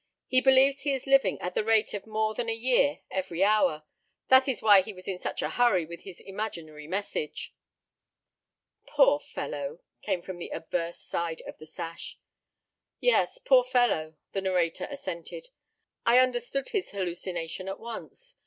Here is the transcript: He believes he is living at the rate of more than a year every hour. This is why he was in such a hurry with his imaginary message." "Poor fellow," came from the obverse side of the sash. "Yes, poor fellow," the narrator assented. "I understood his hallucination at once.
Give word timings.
He 0.25 0.41
believes 0.41 0.81
he 0.81 0.95
is 0.95 1.05
living 1.05 1.39
at 1.41 1.53
the 1.53 1.63
rate 1.63 1.93
of 1.93 2.07
more 2.07 2.33
than 2.33 2.49
a 2.49 2.55
year 2.55 3.01
every 3.11 3.43
hour. 3.43 3.83
This 4.29 4.47
is 4.47 4.59
why 4.59 4.81
he 4.81 4.93
was 4.93 5.07
in 5.07 5.19
such 5.19 5.43
a 5.43 5.49
hurry 5.51 5.85
with 5.85 6.01
his 6.01 6.19
imaginary 6.21 6.87
message." 6.87 7.53
"Poor 8.87 9.19
fellow," 9.19 9.77
came 10.01 10.23
from 10.23 10.39
the 10.39 10.49
obverse 10.49 10.97
side 10.97 11.43
of 11.45 11.59
the 11.59 11.67
sash. 11.67 12.17
"Yes, 12.99 13.37
poor 13.37 13.63
fellow," 13.63 14.15
the 14.31 14.41
narrator 14.41 14.87
assented. 14.89 15.49
"I 16.03 16.17
understood 16.17 16.69
his 16.69 16.89
hallucination 16.93 17.67
at 17.67 17.79
once. 17.79 18.37